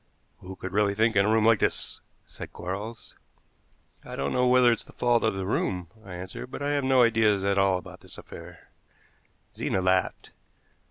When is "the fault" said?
4.83-5.23